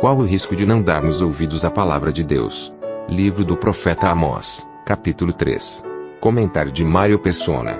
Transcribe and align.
Qual 0.00 0.16
o 0.16 0.22
risco 0.22 0.56
de 0.56 0.64
não 0.64 0.80
darmos 0.80 1.20
ouvidos 1.20 1.62
à 1.62 1.70
palavra 1.70 2.10
de 2.10 2.24
Deus? 2.24 2.72
Livro 3.06 3.44
do 3.44 3.54
profeta 3.54 4.08
Amós, 4.08 4.66
capítulo 4.86 5.30
3. 5.30 5.84
Comentário 6.22 6.72
de 6.72 6.82
Mário 6.82 7.18
Persona. 7.18 7.76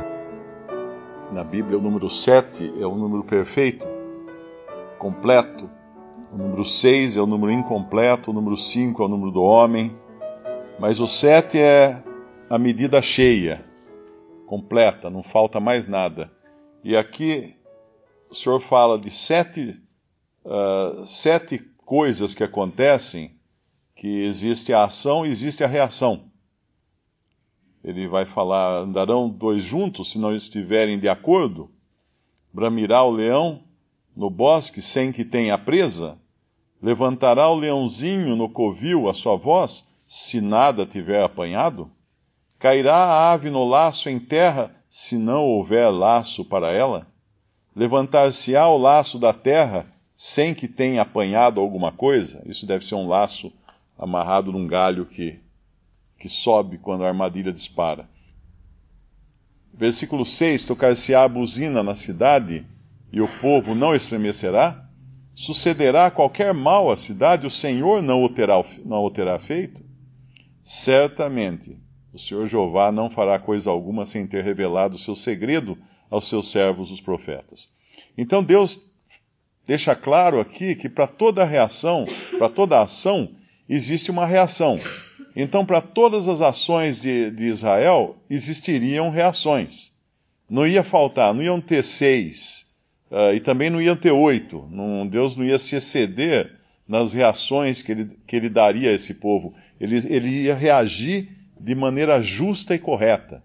Na 1.32 1.42
Bíblia, 1.42 1.78
o 1.78 1.80
número 1.80 2.10
7 2.10 2.74
é 2.78 2.86
o 2.86 2.94
número 2.94 3.24
perfeito, 3.24 3.86
completo. 4.98 5.70
O 6.30 6.36
número 6.36 6.62
6 6.62 7.16
é 7.16 7.22
o 7.22 7.26
número 7.26 7.52
incompleto, 7.52 8.32
o 8.32 8.34
número 8.34 8.54
5 8.54 9.02
é 9.02 9.06
o 9.06 9.08
número 9.08 9.30
do 9.30 9.40
homem. 9.40 9.96
Mas 10.78 11.00
o 11.00 11.06
7 11.06 11.58
é 11.58 12.02
a 12.50 12.58
medida 12.58 13.00
cheia, 13.00 13.64
completa, 14.44 15.08
não 15.08 15.22
falta 15.22 15.58
mais 15.58 15.88
nada. 15.88 16.30
E 16.84 16.94
aqui 16.94 17.56
o 18.30 18.34
Senhor 18.34 18.60
fala 18.60 18.98
de 18.98 19.10
sete, 19.10 19.74
uh, 20.44 21.06
sete 21.06 21.69
coisas 21.90 22.34
que 22.34 22.44
acontecem, 22.44 23.32
que 23.96 24.22
existe 24.22 24.72
a 24.72 24.84
ação 24.84 25.26
e 25.26 25.28
existe 25.28 25.64
a 25.64 25.66
reação. 25.66 26.22
Ele 27.82 28.06
vai 28.06 28.24
falar: 28.24 28.82
andarão 28.82 29.28
dois 29.28 29.64
juntos 29.64 30.12
se 30.12 30.16
não 30.16 30.32
estiverem 30.32 31.00
de 31.00 31.08
acordo? 31.08 31.68
Bramirá 32.52 33.02
o 33.02 33.10
leão 33.10 33.64
no 34.14 34.30
bosque 34.30 34.80
sem 34.80 35.10
que 35.10 35.24
tenha 35.24 35.58
presa? 35.58 36.16
Levantará 36.80 37.48
o 37.48 37.56
leãozinho 37.56 38.36
no 38.36 38.48
covil 38.48 39.08
a 39.08 39.12
sua 39.12 39.36
voz, 39.36 39.84
se 40.06 40.40
nada 40.40 40.86
tiver 40.86 41.24
apanhado? 41.24 41.90
Cairá 42.56 42.94
a 42.94 43.32
ave 43.32 43.50
no 43.50 43.64
laço 43.64 44.08
em 44.08 44.20
terra, 44.20 44.72
se 44.88 45.18
não 45.18 45.42
houver 45.42 45.90
laço 45.90 46.44
para 46.44 46.70
ela? 46.70 47.08
Levantar-se-á 47.74 48.68
o 48.68 48.78
laço 48.78 49.18
da 49.18 49.32
terra, 49.32 49.90
sem 50.22 50.52
que 50.52 50.68
tenha 50.68 51.00
apanhado 51.00 51.62
alguma 51.62 51.90
coisa, 51.90 52.42
isso 52.44 52.66
deve 52.66 52.84
ser 52.84 52.94
um 52.94 53.08
laço 53.08 53.50
amarrado 53.98 54.52
num 54.52 54.66
galho 54.66 55.06
que, 55.06 55.40
que 56.18 56.28
sobe 56.28 56.76
quando 56.76 57.04
a 57.04 57.08
armadilha 57.08 57.50
dispara. 57.50 58.06
Versículo 59.72 60.26
6: 60.26 60.66
Tocar-se-á 60.66 61.24
a 61.24 61.28
buzina 61.28 61.82
na 61.82 61.94
cidade, 61.94 62.66
e 63.10 63.22
o 63.22 63.26
povo 63.40 63.74
não 63.74 63.94
estremecerá? 63.94 64.86
Sucederá 65.34 66.10
qualquer 66.10 66.52
mal 66.52 66.90
à 66.90 66.98
cidade, 66.98 67.46
o 67.46 67.50
Senhor 67.50 68.02
não 68.02 68.22
o 68.22 68.28
terá, 68.28 68.62
não 68.84 69.02
o 69.02 69.10
terá 69.10 69.38
feito? 69.38 69.80
Certamente, 70.62 71.78
o 72.12 72.18
Senhor 72.18 72.46
Jeová 72.46 72.92
não 72.92 73.08
fará 73.08 73.38
coisa 73.38 73.70
alguma 73.70 74.04
sem 74.04 74.26
ter 74.26 74.44
revelado 74.44 74.96
o 74.96 74.98
seu 74.98 75.16
segredo 75.16 75.78
aos 76.10 76.28
seus 76.28 76.50
servos, 76.50 76.90
os 76.90 77.00
profetas. 77.00 77.70
Então 78.18 78.42
Deus 78.42 78.99
deixa 79.70 79.94
claro 79.94 80.40
aqui 80.40 80.74
que 80.74 80.88
para 80.88 81.06
toda 81.06 81.44
reação, 81.44 82.04
para 82.36 82.48
toda 82.48 82.82
ação, 82.82 83.30
existe 83.68 84.10
uma 84.10 84.26
reação. 84.26 84.80
Então, 85.36 85.64
para 85.64 85.80
todas 85.80 86.26
as 86.26 86.40
ações 86.40 87.02
de, 87.02 87.30
de, 87.30 87.44
Israel, 87.44 88.16
existiriam 88.28 89.10
reações. 89.10 89.92
Não 90.48 90.66
ia 90.66 90.82
faltar, 90.82 91.32
não 91.32 91.40
iam 91.40 91.60
ter 91.60 91.84
seis, 91.84 92.66
uh, 93.12 93.32
e 93.32 93.38
também 93.38 93.70
não 93.70 93.80
iam 93.80 93.94
ter 93.94 94.10
oito. 94.10 94.66
Não, 94.72 95.06
Deus 95.06 95.36
não 95.36 95.44
ia 95.44 95.56
se 95.56 95.76
exceder 95.76 96.50
nas 96.88 97.12
reações 97.12 97.80
que 97.80 97.92
ele, 97.92 98.18
que 98.26 98.34
ele 98.34 98.48
daria 98.48 98.90
a 98.90 98.94
esse 98.94 99.14
povo. 99.14 99.54
Ele, 99.80 99.98
ele 100.12 100.46
ia 100.46 100.54
reagir 100.56 101.28
de 101.60 101.76
maneira 101.76 102.20
justa 102.20 102.74
e 102.74 102.78
correta, 102.80 103.40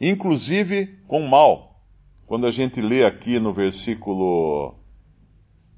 inclusive 0.00 0.96
com 1.06 1.20
mal. 1.28 1.84
Quando 2.24 2.46
a 2.46 2.50
gente 2.50 2.80
lê 2.80 3.04
aqui 3.04 3.38
no 3.38 3.52
versículo 3.52 4.77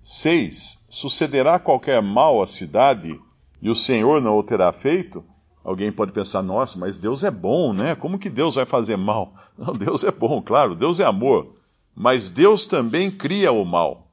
6: 0.03 0.87
Sucederá 0.89 1.59
qualquer 1.59 2.03
mal 2.03 2.43
à 2.43 2.47
cidade 2.47 3.21
e 3.61 3.69
o 3.69 3.75
Senhor 3.75 4.21
não 4.21 4.39
o 4.39 4.43
terá 4.43 4.73
feito? 4.73 5.25
Alguém 5.63 5.93
pode 5.93 6.13
pensar, 6.13 6.43
nossa, 6.43 6.79
mas 6.79 6.99
Deus 6.99 7.23
é 7.23 7.31
bom, 7.31 7.75
né? 7.75 7.95
Como 7.95 8.19
que 8.19 8.31
Deus 8.31 8.55
vai 8.55 8.65
fazer 8.65 8.97
mal? 8.97 9.35
Não, 9.59 9.75
Deus 9.75 10.03
é 10.05 10.11
bom, 10.11 10.41
claro, 10.41 10.75
Deus 10.75 11.01
é 11.01 11.05
amor. 11.05 11.55
Mas 11.95 12.31
Deus 12.31 12.67
também 12.67 13.11
cria 13.11 13.53
o 13.53 13.63
mal. 13.63 14.11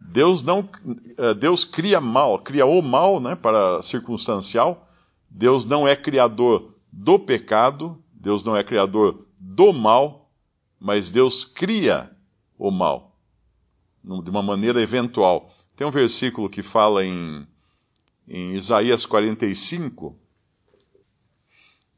Deus 0.00 0.44
não, 0.44 0.68
eh, 1.18 1.34
Deus 1.34 1.64
cria 1.64 2.00
mal, 2.00 2.38
cria 2.38 2.64
o 2.64 2.80
mal, 2.80 3.18
né, 3.18 3.34
para 3.34 3.82
circunstancial. 3.82 4.88
Deus 5.28 5.66
não 5.66 5.88
é 5.88 5.96
criador 5.96 6.74
do 6.92 7.18
pecado, 7.18 7.98
Deus 8.12 8.44
não 8.44 8.56
é 8.56 8.62
criador 8.62 9.26
do 9.40 9.72
mal, 9.72 10.30
mas 10.78 11.10
Deus 11.10 11.44
cria 11.44 12.08
o 12.56 12.70
mal 12.70 13.05
de 14.06 14.30
uma 14.30 14.42
maneira 14.42 14.80
eventual. 14.80 15.52
Tem 15.76 15.86
um 15.86 15.90
versículo 15.90 16.48
que 16.48 16.62
fala 16.62 17.04
em, 17.04 17.46
em 18.28 18.52
Isaías 18.52 19.04
45. 19.04 20.16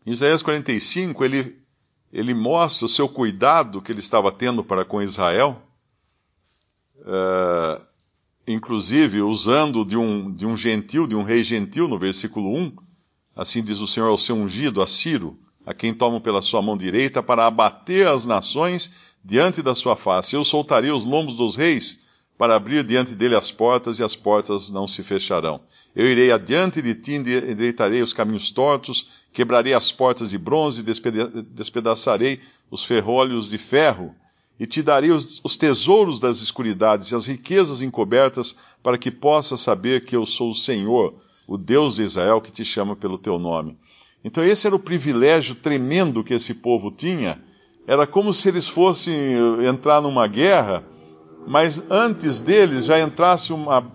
Em 0.07 0.11
Isaías 0.11 0.43
45, 0.43 1.23
ele, 1.25 1.61
ele 2.11 2.33
mostra 2.33 2.87
o 2.87 2.89
seu 2.89 3.09
cuidado 3.09 3.83
que 3.83 3.93
ele 3.93 4.01
estava 4.01 4.33
tendo 4.33 4.65
para 4.65 4.85
com 4.87 5.03
Israel, 5.03 5.63
uh, 7.01 7.85
inclusive 8.47 9.21
usando 9.21 9.85
de 9.85 9.97
um, 9.97 10.33
de 10.35 10.47
um 10.47 10.57
gentil, 10.57 11.07
de 11.07 11.15
um 11.15 11.23
rei 11.23 11.45
gentil, 11.45 11.87
no 11.87 11.99
versículo 11.99 12.57
1. 12.57 12.75
Assim 13.37 13.63
diz 13.63 13.79
o 13.79 13.87
Senhor 13.87 14.09
ao 14.09 14.19
seu 14.19 14.35
ungido, 14.35 14.81
a 14.81 14.87
Ciro, 14.87 15.39
a 15.65 15.75
quem 15.75 15.93
tomo 15.93 16.21
pela 16.23 16.41
sua 16.41 16.63
mão 16.63 16.77
direita, 16.77 17.23
para 17.23 17.47
abater 17.47 18.09
as 18.09 18.25
nações 18.25 18.95
diante 19.25 19.63
da 19.63 19.75
sua 19.75 19.97
face. 19.97 20.37
Eu 20.37 20.45
soltarei 20.45 20.91
os 20.91 21.05
lombos 21.05 21.37
dos 21.37 21.57
reis 21.57 22.07
para 22.39 22.55
abrir 22.55 22.85
diante 22.85 23.17
dele 23.17 23.35
as 23.35 23.51
portas, 23.51 23.99
e 23.99 24.05
as 24.05 24.15
portas 24.15 24.71
não 24.71 24.87
se 24.87 25.03
fecharão. 25.03 25.61
Eu 25.95 26.07
irei 26.07 26.31
adiante 26.31 26.81
de 26.81 26.95
ti, 26.95 27.15
endireitarei 27.15 28.01
os 28.01 28.13
caminhos 28.13 28.53
tortos, 28.53 29.11
quebrarei 29.33 29.75
as 29.75 29.91
portas 29.91 30.31
de 30.31 30.39
bronze, 30.39 30.85
despedaçarei 30.85 32.41
os 32.71 32.85
ferrolhos 32.85 33.51
de 33.51 33.59
ferro, 33.59 34.15
e 34.61 34.67
te 34.67 34.83
darei 34.83 35.11
os, 35.11 35.41
os 35.43 35.57
tesouros 35.57 36.21
das 36.21 36.41
escuridades 36.41 37.11
e 37.11 37.15
as 37.15 37.27
riquezas 37.27 37.83
encobertas, 37.83 38.57
para 38.83 38.97
que 38.97 39.11
possas 39.11 39.61
saber 39.61 40.05
que 40.05 40.15
eu 40.15 40.25
sou 40.25 40.53
o 40.53 40.55
Senhor, 40.55 41.13
o 41.49 41.59
Deus 41.59 41.97
de 41.97 42.03
Israel, 42.03 42.41
que 42.41 42.53
te 42.53 42.65
chama 42.65 42.95
pelo 42.95 43.19
teu 43.19 43.39
nome. 43.39 43.77
Então, 44.25 44.45
esse 44.45 44.67
era 44.67 44.77
o 44.77 44.81
privilégio 44.81 45.57
tremendo 45.57 46.23
que 46.25 46.35
esse 46.35 46.55
povo 46.55 46.91
tinha. 46.91 47.43
Era 47.89 48.07
como 48.07 48.33
se 48.33 48.49
eles 48.49 48.69
fossem 48.69 49.17
entrar 49.67 50.01
numa 50.01 50.29
guerra 50.29 50.85
mas 51.49 51.91
antes 51.91 52.43
deles 52.43 52.85
já 52.85 53.01
entrasse 53.01 53.55
uma, 53.55 53.91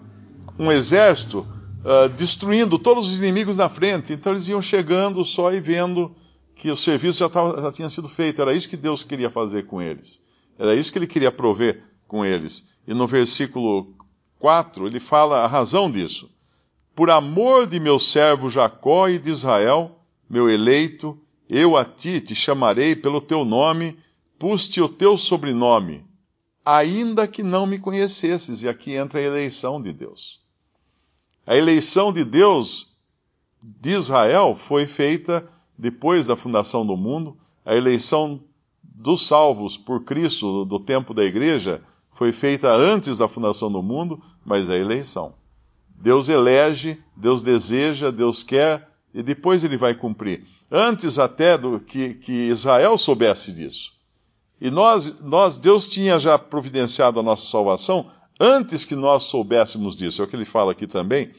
um 0.57 0.71
exército 0.71 1.45
uh, 1.85 2.09
destruindo 2.09 2.79
todos 2.79 3.11
os 3.11 3.17
inimigos 3.19 3.57
na 3.57 3.69
frente. 3.69 4.11
Então 4.11 4.33
eles 4.33 4.47
iam 4.47 4.59
chegando 4.59 5.23
só 5.23 5.53
e 5.53 5.59
vendo 5.59 6.15
que 6.55 6.71
o 6.71 6.75
serviço 6.75 7.19
já, 7.19 7.29
tava, 7.29 7.61
já 7.61 7.71
tinha 7.71 7.89
sido 7.91 8.09
feito. 8.09 8.41
Era 8.41 8.53
isso 8.53 8.67
que 8.67 8.75
Deus 8.75 9.03
queria 9.03 9.29
fazer 9.29 9.67
com 9.67 9.79
eles. 9.79 10.19
Era 10.57 10.73
isso 10.73 10.91
que 10.91 10.97
ele 10.97 11.05
queria 11.05 11.31
prover 11.31 11.83
com 12.07 12.25
eles. 12.25 12.67
E 12.87 12.93
no 12.93 13.07
versículo 13.07 13.93
4 14.39 14.87
ele 14.87 14.99
fala 14.99 15.43
a 15.43 15.47
razão 15.47 15.91
disso. 15.91 16.31
Por 16.95 17.11
amor 17.11 17.67
de 17.67 17.79
meu 17.79 17.99
servo 17.99 18.49
Jacó 18.49 19.07
e 19.07 19.19
de 19.19 19.29
Israel, 19.29 19.99
meu 20.27 20.49
eleito, 20.49 21.19
eu 21.49 21.77
a 21.77 21.85
ti 21.85 22.21
te 22.21 22.35
chamarei 22.35 22.95
pelo 22.95 23.21
teu 23.21 23.43
nome, 23.45 23.97
pus-te 24.39 24.81
o 24.81 24.89
teu 24.89 25.17
sobrenome 25.17 26.05
ainda 26.65 27.27
que 27.27 27.43
não 27.43 27.65
me 27.65 27.79
conhecesses. 27.79 28.61
E 28.61 28.69
aqui 28.69 28.93
entra 28.93 29.19
a 29.19 29.23
eleição 29.23 29.81
de 29.81 29.91
Deus. 29.91 30.41
A 31.45 31.55
eleição 31.55 32.13
de 32.13 32.23
Deus 32.23 32.95
de 33.61 33.91
Israel 33.91 34.55
foi 34.55 34.85
feita 34.85 35.47
depois 35.77 36.27
da 36.27 36.35
fundação 36.35 36.85
do 36.85 36.95
mundo. 36.95 37.37
A 37.65 37.75
eleição 37.75 38.41
dos 38.81 39.27
salvos 39.27 39.77
por 39.77 40.03
Cristo 40.03 40.65
do 40.65 40.79
tempo 40.79 41.13
da 41.13 41.23
igreja 41.23 41.81
foi 42.11 42.31
feita 42.31 42.71
antes 42.71 43.17
da 43.17 43.27
fundação 43.27 43.71
do 43.71 43.81
mundo, 43.81 44.21
mas 44.45 44.69
é 44.69 44.77
eleição. 44.77 45.33
Deus 45.89 46.29
elege, 46.29 47.01
Deus 47.15 47.41
deseja, 47.41 48.11
Deus 48.11 48.43
quer 48.43 48.89
e 49.13 49.21
depois 49.21 49.63
ele 49.63 49.77
vai 49.77 49.93
cumprir. 49.93 50.43
Antes 50.71 51.19
até 51.19 51.57
do 51.57 51.79
que, 51.79 52.15
que 52.15 52.31
Israel 52.31 52.97
soubesse 52.97 53.51
disso. 53.51 53.93
E 54.59 54.71
nós, 54.71 55.19
nós, 55.19 55.57
Deus 55.57 55.87
tinha 55.87 56.17
já 56.17 56.39
providenciado 56.39 57.19
a 57.19 57.23
nossa 57.23 57.45
salvação 57.45 58.09
antes 58.39 58.85
que 58.85 58.95
nós 58.95 59.23
soubéssemos 59.23 59.95
disso. 59.95 60.21
É 60.21 60.25
o 60.25 60.27
que 60.27 60.35
ele 60.35 60.45
fala 60.45 60.71
aqui 60.71 60.87
também, 60.87 61.31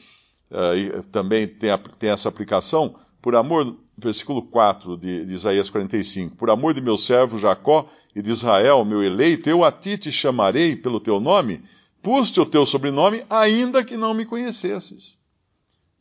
uh, 0.51 1.03
também 1.11 1.47
tem, 1.47 1.71
a, 1.71 1.77
tem, 1.77 2.09
essa 2.09 2.29
aplicação, 2.29 2.95
por 3.21 3.35
amor, 3.35 3.75
versículo 3.97 4.43
4 4.43 4.97
de, 4.97 5.25
de 5.25 5.33
Isaías 5.33 5.69
45, 5.69 6.35
por 6.35 6.49
amor 6.49 6.73
de 6.73 6.81
meu 6.81 6.97
servo 6.97 7.39
Jacó 7.39 7.89
e 8.15 8.21
de 8.21 8.29
Israel, 8.29 8.85
meu 8.85 9.03
eleito, 9.03 9.49
eu 9.49 9.63
a 9.63 9.71
ti 9.71 9.97
te 9.97 10.11
chamarei 10.11 10.75
pelo 10.75 10.99
teu 10.99 11.19
nome, 11.19 11.61
pus-te 12.01 12.39
o 12.39 12.45
teu 12.45 12.65
sobrenome, 12.65 13.25
ainda 13.29 13.83
que 13.83 13.97
não 13.97 14.13
me 14.13 14.25
conhecesses. 14.25 15.17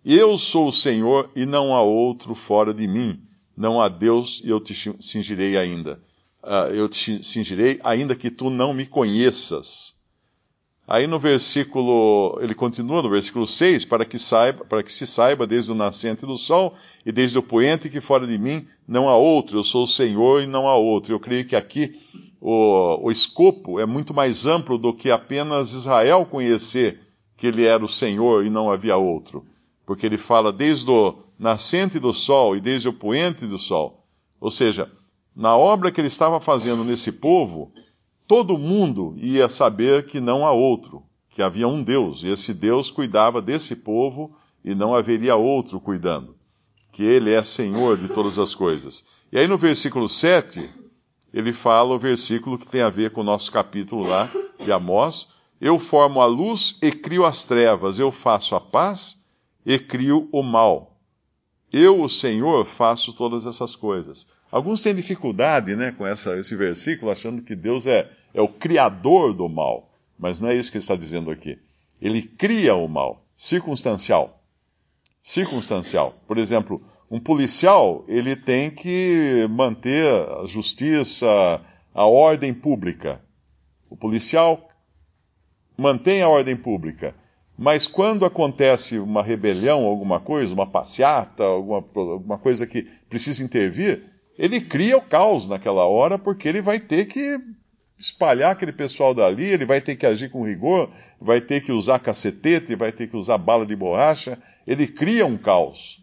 Eu 0.05 0.37
sou 0.37 0.69
o 0.69 0.73
Senhor 0.73 1.31
e 1.35 1.47
não 1.47 1.75
há 1.75 1.81
outro 1.81 2.35
fora 2.35 2.75
de 2.75 2.87
mim. 2.87 3.19
Não 3.57 3.81
há 3.81 3.89
Deus 3.89 4.43
e 4.45 4.51
eu 4.51 4.61
te 4.61 4.75
cingirei 5.01 5.57
ainda. 5.57 5.99
Uh, 6.43 6.75
eu 6.75 6.91
te 6.91 7.25
cingirei 7.25 7.81
ainda 7.83 8.15
que 8.15 8.31
tu 8.31 8.51
não 8.51 8.75
me 8.75 8.85
conheças. 8.85 9.95
Aí 10.87 11.07
no 11.07 11.19
versículo, 11.19 12.39
ele 12.43 12.55
continua 12.55 13.03
no 13.03 13.09
versículo 13.09 13.47
6, 13.47 13.87
para 13.87 14.05
que, 14.05 14.19
saiba, 14.19 14.63
para 14.67 14.83
que 14.83 14.93
se 14.93 15.07
saiba 15.07 15.47
desde 15.47 15.73
o 15.73 15.75
nascente 15.75 16.27
do 16.27 16.37
sol 16.37 16.75
e 17.07 17.11
desde 17.11 17.39
o 17.39 17.43
poente 17.43 17.89
que 17.89 18.03
fora 18.03 18.27
de 18.27 18.37
mim 18.37 18.69
não 18.87 19.09
há 19.09 19.17
outro, 19.17 19.57
eu 19.57 19.65
sou 19.65 19.85
o 19.85 19.89
Senhor 19.89 20.43
e 20.43 20.47
não 20.47 20.69
há 20.69 20.77
outro. 20.77 21.15
Eu 21.15 21.21
creio 21.21 21.47
que 21.47 21.57
aqui 21.57 21.99
o, 22.43 23.07
o 23.07 23.11
escopo 23.11 23.81
é 23.81 23.87
muito 23.87 24.13
mais 24.13 24.45
amplo 24.45 24.77
do 24.77 24.93
que 24.93 25.11
apenas 25.11 25.73
Israel 25.73 26.27
conhecer 26.27 27.01
que 27.39 27.47
ele 27.47 27.65
era 27.65 27.83
o 27.83 27.89
Senhor 27.89 28.45
e 28.45 28.51
não 28.51 28.71
havia 28.71 28.99
outro 28.99 29.43
porque 29.87 30.07
ele 30.07 30.17
fala 30.17 30.53
desde 30.53 30.91
o 30.91 31.17
nascente 31.39 31.99
do 31.99 32.13
sol 32.13 32.57
e 32.57 32.61
desde 32.61 32.89
o 32.89 32.93
poente 32.93 33.47
do 33.47 33.59
sol. 33.59 34.05
Ou 34.41 34.51
seja, 34.51 34.91
na 35.35 35.57
obra 35.57 35.91
que 35.91 36.01
ele 36.01 36.09
estava 36.09 36.41
fazendo 36.41 36.85
nesse 36.85 37.13
povo, 37.13 37.73
todo 38.27 38.59
mundo 38.59 39.15
ia 39.19 39.49
saber 39.49 40.07
que 40.07 40.21
não 40.21 40.47
há 40.47 40.53
outro, 40.53 41.03
que 41.31 41.43
havia 41.43 41.69
um 41.69 41.83
Deus, 41.83 42.23
e 42.23 42.29
esse 42.29 42.55
Deus 42.55 42.91
cuidava 42.91 43.43
desse 43.43 43.77
povo 43.77 44.37
e 44.65 44.75
não 44.75 44.95
haveria 44.95 45.37
outro 45.37 45.81
cuidando, 45.81 46.37
que 46.93 47.03
ele 47.03 47.33
é 47.33 47.43
Senhor 47.43 47.99
de 47.99 48.09
todas 48.09 48.39
as 48.39 48.55
coisas. 48.55 49.05
E 49.33 49.39
aí 49.39 49.49
no 49.49 49.59
versículo 49.59 50.09
7, 50.09 50.71
ele 51.33 51.53
fala 51.53 51.95
o 51.95 51.99
versículo 51.99 52.57
que 52.57 52.69
tem 52.69 52.81
a 52.81 52.89
ver 52.89 53.11
com 53.11 53.21
o 53.21 53.25
nosso 53.25 53.51
capítulo 53.51 54.07
lá 54.07 54.31
de 54.63 54.71
Amós: 54.71 55.31
Eu 55.61 55.79
formo 55.79 56.21
a 56.21 56.27
luz 56.27 56.79
e 56.81 56.93
crio 56.93 57.25
as 57.25 57.45
trevas, 57.45 57.99
eu 57.99 58.13
faço 58.13 58.55
a 58.55 58.61
paz 58.61 59.24
e 59.65 59.79
crio 59.79 60.29
o 60.33 60.43
mal. 60.43 60.99
Eu, 61.73 62.01
o 62.01 62.09
Senhor, 62.09 62.65
faço 62.65 63.13
todas 63.13 63.47
essas 63.47 63.75
coisas. 63.75 64.29
Alguns 64.51 64.83
têm 64.83 64.95
dificuldade 64.95 65.75
né, 65.75 65.91
com 65.91 66.07
essa, 66.07 66.39
esse 66.39 66.55
versículo, 66.55 67.11
achando 67.11 67.43
que 67.43 67.57
Deus 67.57 67.87
é, 67.87 68.09
é 68.33 68.41
o 68.41 68.49
criador 68.49 69.35
do 69.35 69.49
mal. 69.49 69.91
Mas 70.17 70.39
não 70.39 70.49
é 70.49 70.55
isso 70.55 70.71
que 70.71 70.77
ele 70.77 70.85
está 70.85 70.95
dizendo 70.95 71.31
aqui. 71.31 71.59
Ele 72.01 72.23
cria 72.23 72.75
o 72.77 72.87
mal, 72.87 73.27
circunstancial. 73.35 74.41
Circunstancial. 75.21 76.15
Por 76.27 76.39
exemplo, 76.39 76.79
um 77.11 77.19
policial, 77.19 78.05
ele 78.07 78.37
tem 78.37 78.71
que 78.71 79.47
manter 79.51 80.09
a 80.09 80.47
justiça, 80.47 81.27
a 81.93 82.07
ordem 82.07 82.55
pública. 82.55 83.21
O 83.91 83.97
policial 83.97 84.69
mantém 85.77 86.23
a 86.23 86.29
ordem 86.29 86.57
pública. 86.57 87.15
Mas 87.57 87.87
quando 87.87 88.25
acontece 88.25 88.99
uma 88.99 89.23
rebelião, 89.23 89.85
alguma 89.85 90.19
coisa, 90.19 90.53
uma 90.53 90.67
passeata, 90.67 91.45
alguma, 91.45 91.85
alguma 91.95 92.39
coisa 92.39 92.67
que 92.67 92.83
precisa 93.09 93.45
intervir, 93.45 94.03
ele 94.37 94.61
cria 94.61 94.97
o 94.97 95.03
caos 95.03 95.47
naquela 95.47 95.87
hora, 95.87 96.19
porque 96.19 96.49
ele 96.49 96.61
vai 96.61 96.81
ter 96.81 97.07
que 97.07 97.39
espalhar 97.97 98.51
aquele 98.51 98.73
pessoal 98.73 99.15
dali, 99.15 99.45
ele 99.45 99.65
vai 99.65 99.81
ter 99.81 99.95
que 99.95 100.05
agir 100.05 100.31
com 100.31 100.45
rigor, 100.45 100.91
vai 101.21 101.41
ter 101.41 101.63
que 101.63 101.71
usar 101.71 102.01
cacetete, 102.01 102.75
vai 102.75 102.91
ter 102.91 103.07
que 103.07 103.17
usar 103.17 103.39
bala 103.39 103.65
de 103.65 103.77
borracha. 103.77 104.37
Ele 104.67 104.87
cria 104.89 105.25
um 105.25 105.39
caos. 105.39 106.03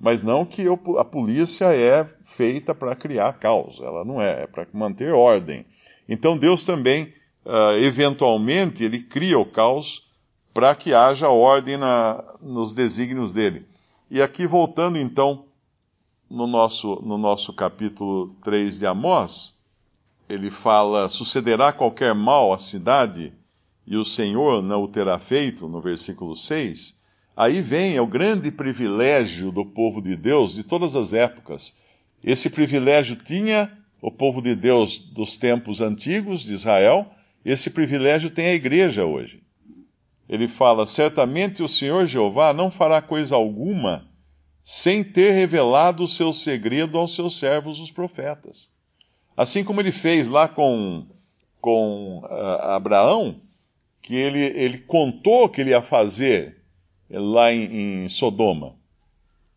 Mas 0.00 0.22
não 0.22 0.44
que 0.44 0.62
eu, 0.62 0.78
a 0.98 1.04
polícia 1.04 1.66
é 1.66 2.04
feita 2.22 2.74
para 2.74 2.96
criar 2.96 3.32
caos, 3.34 3.80
ela 3.80 4.04
não 4.04 4.20
é, 4.20 4.42
é 4.42 4.46
para 4.46 4.66
manter 4.72 5.12
ordem. 5.12 5.64
Então 6.08 6.36
Deus 6.36 6.64
também, 6.64 7.12
uh, 7.44 7.76
eventualmente, 7.80 8.82
ele 8.82 9.00
cria 9.00 9.38
o 9.38 9.46
caos 9.46 10.11
para 10.52 10.74
que 10.74 10.92
haja 10.92 11.28
ordem 11.28 11.76
na, 11.76 12.22
nos 12.40 12.74
desígnios 12.74 13.32
dele. 13.32 13.66
E 14.10 14.20
aqui, 14.20 14.46
voltando 14.46 14.98
então 14.98 15.46
no 16.28 16.46
nosso, 16.46 17.00
no 17.02 17.16
nosso 17.16 17.52
capítulo 17.52 18.34
3 18.44 18.78
de 18.78 18.86
Amós, 18.86 19.54
ele 20.28 20.50
fala: 20.50 21.08
sucederá 21.08 21.72
qualquer 21.72 22.14
mal 22.14 22.52
à 22.52 22.58
cidade 22.58 23.32
e 23.86 23.96
o 23.96 24.04
Senhor 24.04 24.62
não 24.62 24.84
o 24.84 24.88
terá 24.88 25.18
feito, 25.18 25.66
no 25.68 25.80
versículo 25.80 26.36
6. 26.36 27.00
Aí 27.34 27.62
vem 27.62 27.96
é 27.96 28.02
o 28.02 28.06
grande 28.06 28.50
privilégio 28.50 29.50
do 29.50 29.64
povo 29.64 30.02
de 30.02 30.14
Deus 30.14 30.54
de 30.54 30.62
todas 30.62 30.94
as 30.94 31.14
épocas. 31.14 31.74
Esse 32.22 32.50
privilégio 32.50 33.16
tinha 33.16 33.72
o 34.02 34.10
povo 34.10 34.42
de 34.42 34.54
Deus 34.54 34.98
dos 34.98 35.38
tempos 35.38 35.80
antigos 35.80 36.42
de 36.42 36.52
Israel, 36.52 37.06
esse 37.44 37.70
privilégio 37.70 38.30
tem 38.30 38.46
a 38.46 38.54
igreja 38.54 39.04
hoje 39.04 39.42
ele 40.32 40.48
fala: 40.48 40.86
Certamente 40.86 41.62
o 41.62 41.68
Senhor 41.68 42.06
Jeová 42.06 42.54
não 42.54 42.70
fará 42.70 43.02
coisa 43.02 43.34
alguma 43.36 44.08
sem 44.64 45.04
ter 45.04 45.32
revelado 45.32 46.04
o 46.04 46.08
seu 46.08 46.32
segredo 46.32 46.96
aos 46.96 47.14
seus 47.14 47.38
servos, 47.38 47.78
os 47.78 47.90
profetas. 47.90 48.70
Assim 49.36 49.62
como 49.62 49.82
ele 49.82 49.92
fez 49.92 50.28
lá 50.28 50.48
com, 50.48 51.04
com 51.60 52.20
uh, 52.20 52.62
Abraão, 52.70 53.42
que 54.00 54.14
ele, 54.14 54.40
ele 54.40 54.78
contou 54.78 55.50
que 55.50 55.60
ele 55.60 55.70
ia 55.70 55.82
fazer 55.82 56.62
lá 57.10 57.52
em, 57.52 58.04
em 58.04 58.08
Sodoma. 58.08 58.74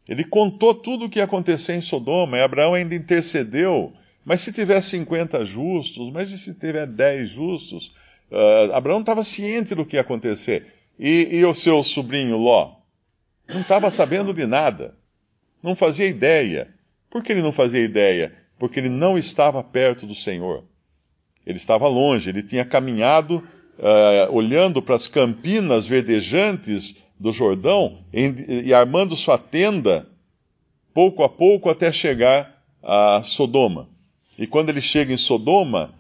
Ele 0.10 0.26
contou 0.26 0.76
tudo 0.76 1.06
o 1.06 1.10
que 1.10 1.20
ia 1.20 1.26
acontecer 1.26 1.76
em 1.76 1.82
Sodoma, 1.82 2.38
e 2.38 2.42
Abraão 2.42 2.74
ainda 2.74 2.94
intercedeu. 2.94 3.94
Mas 4.26 4.42
se 4.42 4.52
tiver 4.52 4.82
50 4.82 5.46
justos, 5.46 6.12
mas 6.12 6.32
e 6.32 6.38
se 6.38 6.54
tiver 6.54 6.86
10 6.86 7.30
justos? 7.30 7.94
Uh, 8.32 8.74
Abraão 8.74 9.00
estava 9.00 9.24
ciente 9.24 9.76
do 9.76 9.86
que 9.86 9.96
ia 9.96 10.02
acontecer. 10.02 10.74
E, 10.98 11.28
e 11.32 11.46
o 11.46 11.54
seu 11.54 11.84
sobrinho 11.84 12.38
Ló? 12.38 12.76
Não 13.48 13.62
estava 13.62 13.92
sabendo 13.92 14.34
de 14.34 14.46
nada. 14.46 14.96
Não 15.62 15.76
fazia 15.76 16.06
ideia. 16.06 16.74
Por 17.10 17.24
que 17.24 17.32
ele 17.32 17.42
não 17.42 17.52
fazia 17.52 17.82
ideia? 17.82 18.34
Porque 18.58 18.80
ele 18.80 18.90
não 18.90 19.18
estava 19.18 19.64
perto 19.64 20.06
do 20.06 20.16
Senhor. 20.16 20.64
Ele 21.46 21.58
estava 21.58 21.88
longe, 21.88 22.30
ele 22.30 22.42
tinha 22.42 22.66
caminhado 22.66 23.44
uh, 23.78 24.34
olhando 24.34 24.82
para 24.82 24.96
as 24.96 25.08
campinas 25.08 25.86
verdejantes 25.86 27.04
do 27.20 27.32
Jordão 27.32 28.00
e 28.12 28.74
armando 28.74 29.16
sua 29.16 29.38
tenda, 29.38 30.08
pouco 30.94 31.24
a 31.24 31.30
pouco, 31.30 31.70
até 31.70 31.92
chegar 31.92 32.62
a 32.84 33.22
Sodoma. 33.24 33.88
E 34.38 34.46
quando 34.46 34.70
ele 34.70 34.82
chega 34.82 35.14
em 35.14 35.18
Sodoma, 35.18 35.94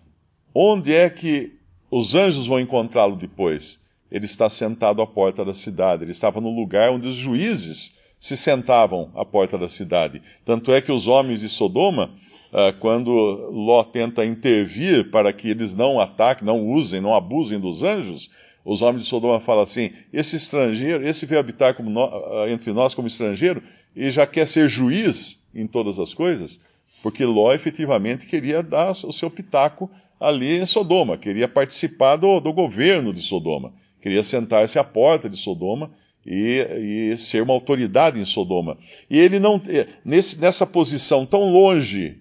onde 0.54 0.94
é 0.94 1.10
que 1.10 1.58
os 1.90 2.16
anjos 2.16 2.48
vão 2.48 2.60
encontrá-lo 2.60 3.16
depois. 3.16 3.84
Ele 4.12 4.26
está 4.26 4.50
sentado 4.50 5.02
à 5.02 5.08
porta 5.08 5.44
da 5.44 5.54
cidade. 5.54 6.04
Ele 6.04 6.12
estava 6.12 6.40
no 6.40 6.50
lugar 6.50 6.92
onde 6.92 7.08
os 7.08 7.16
juízes 7.16 7.96
se 8.20 8.36
sentavam 8.36 9.12
à 9.16 9.24
porta 9.24 9.58
da 9.58 9.70
cidade. 9.70 10.22
Tanto 10.44 10.72
é 10.72 10.82
que 10.82 10.92
os 10.92 11.08
homens 11.08 11.42
de 11.42 11.50
Sodoma, 11.50 12.12
ah, 12.54 12.74
quando 12.80 13.12
Ló 13.12 13.84
tenta 13.84 14.26
intervir 14.26 15.12
para 15.12 15.32
que 15.32 15.50
eles 15.50 15.76
não 15.76 16.00
ataquem, 16.00 16.46
não 16.46 16.68
usem, 16.68 17.02
não 17.02 17.14
abusem 17.14 17.60
dos 17.60 17.84
anjos, 17.84 18.32
os 18.64 18.82
homens 18.82 19.04
de 19.04 19.10
Sodoma 19.10 19.40
falam 19.40 19.64
assim: 19.64 19.92
esse 20.12 20.38
estrangeiro, 20.38 21.08
esse 21.08 21.26
veio 21.26 21.40
habitar 21.40 21.76
ah, 21.78 22.50
entre 22.50 22.74
nós 22.74 22.96
como 22.96 23.08
estrangeiro 23.08 23.62
e 23.96 24.10
já 24.10 24.26
quer 24.26 24.48
ser 24.48 24.68
juiz 24.68 25.44
em 25.54 25.68
todas 25.68 26.00
as 26.00 26.14
coisas, 26.14 26.64
porque 27.04 27.24
Ló 27.24 27.54
efetivamente 27.54 28.26
queria 28.26 28.64
dar 28.64 28.92
o 28.92 29.14
seu 29.14 29.30
pitaco 29.30 29.90
ali 30.20 30.58
em 30.60 30.66
Sodoma, 30.66 31.18
queria 31.18 31.48
participar 31.48 32.16
do, 32.16 32.40
do 32.40 32.54
governo 32.54 33.14
de 33.14 33.22
Sodoma, 33.22 33.74
queria 34.02 34.24
sentar-se 34.24 34.80
à 34.80 34.84
porta 34.84 35.30
de 35.30 35.38
Sodoma 35.38 35.92
e, 36.26 37.12
e, 37.12 37.18
ser 37.18 37.44
uma 37.44 37.54
autoridade 37.54 38.20
em 38.20 38.26
Sodoma. 38.26 38.78
E 39.10 39.20
ele 39.20 39.40
não, 39.40 39.62
eh, 39.68 39.88
nesse, 40.04 40.40
nessa 40.40 40.66
posição 40.66 41.26
tão 41.26 41.52
longe 41.52 42.20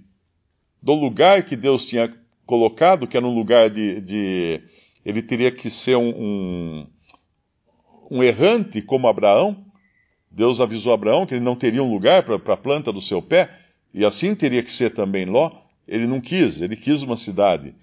do 0.82 0.94
lugar 0.94 1.42
que 1.44 1.56
Deus 1.56 1.86
tinha 1.86 2.12
colocado, 2.44 3.06
que 3.06 3.16
era 3.16 3.26
um 3.26 3.34
lugar 3.34 3.70
de. 3.70 4.00
de 4.00 4.60
ele 5.04 5.22
teria 5.22 5.50
que 5.50 5.70
ser 5.70 5.96
um, 5.96 6.08
um, 6.08 6.86
um 8.10 8.22
errante 8.22 8.82
como 8.82 9.08
Abraão. 9.08 9.64
Deus 10.30 10.60
avisou 10.60 10.92
Abraão 10.92 11.26
que 11.26 11.34
ele 11.34 11.44
não 11.44 11.54
teria 11.54 11.82
um 11.82 11.90
lugar 11.90 12.22
para 12.24 12.54
a 12.54 12.56
planta 12.56 12.92
do 12.92 13.00
seu 13.00 13.22
pé, 13.22 13.50
e 13.92 14.04
assim 14.04 14.34
teria 14.34 14.62
que 14.62 14.70
ser 14.70 14.90
também 14.90 15.24
Ló. 15.24 15.50
Ele 15.86 16.06
não 16.06 16.20
quis, 16.20 16.60
ele 16.60 16.76
quis 16.76 17.02
uma 17.02 17.16
cidade 17.16 17.74